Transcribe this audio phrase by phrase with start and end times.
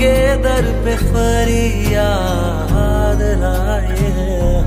[0.00, 4.66] पे फरियाद लाए हम।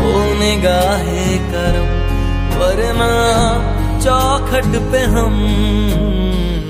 [0.00, 0.02] ओ
[0.34, 1.88] निगाहे करम,
[2.60, 3.10] वरना
[4.04, 5.34] चौखट पे हम।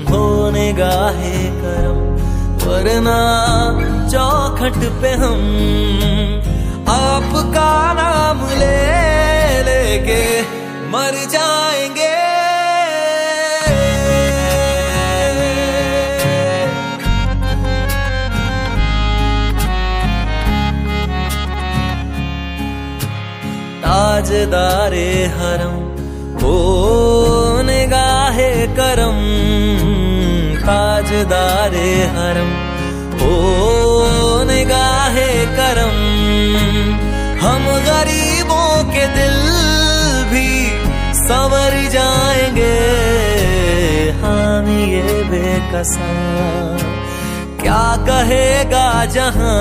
[0.09, 1.99] हो निगाहे करम,
[2.67, 3.19] वरना
[4.09, 5.41] चौखट पे हम।
[6.89, 10.41] आपका नाम ले लेके
[10.89, 11.60] मर जाएँगे
[24.21, 25.77] ताजदारे हरम,
[26.45, 28.49] ओ निगाहे
[28.79, 29.15] करम,
[30.65, 32.51] ताजदारे हरम,
[33.27, 35.25] ओ निगाहे
[35.57, 35.97] करम।
[37.45, 39.39] हम गरीबों के दिल
[40.33, 40.45] भी
[41.23, 42.77] संवर जाएँगे
[44.21, 46.13] हम ये बेकसा
[47.63, 49.59] क्या कहेगा जहाँ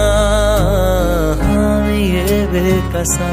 [1.49, 3.33] हम ये बेकसा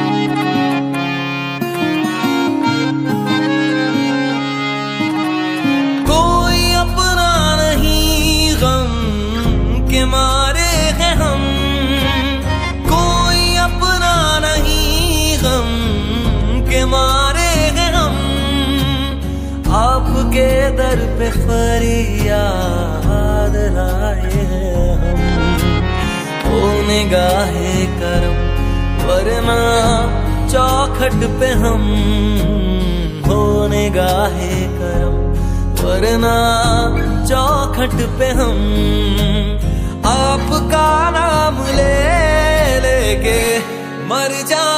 [20.31, 25.01] आपके दर पे फरियाद लाए हम।
[26.51, 26.53] ओ
[26.87, 28.37] निगाहे करम,
[29.07, 29.59] वरना
[30.47, 31.83] चौखट पे हम।
[33.27, 35.15] हो निगाहे करम,
[35.83, 36.35] वरना
[37.27, 38.57] चौखट पे हम।
[40.07, 41.99] आपका नाम ले
[42.79, 43.39] लेके
[44.07, 44.70] मर जाएँगे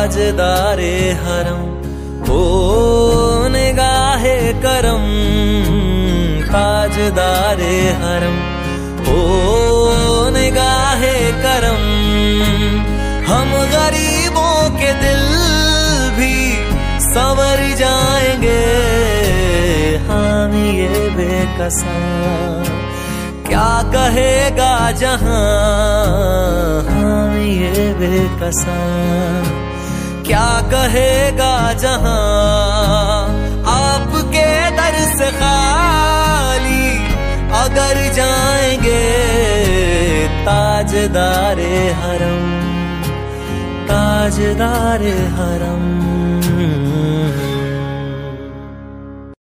[0.00, 1.64] ताजदारे हरम,
[2.32, 5.02] ओ निगाहे करम,
[6.46, 8.38] ताजदारे हरम,
[9.14, 9.18] ओ
[10.36, 11.12] निगाहे
[11.44, 11.84] करम।
[13.28, 15.22] हम गरीबों के दिल
[16.16, 16.32] भी
[17.10, 18.58] संवर जाएँगे,
[20.08, 21.98] हम ये बेकसा
[23.48, 24.74] क्या कहेगा
[25.04, 25.40] जहाँ,
[26.90, 28.78] हम ये बेकसा
[30.72, 32.20] कहेगा जहाँ
[33.74, 34.48] आपके
[34.78, 36.88] दर से खाली
[37.62, 39.02] अगर जाएँगे
[40.46, 42.44] ताजदारे हरम
[43.90, 46.19] ताजदारे हरम।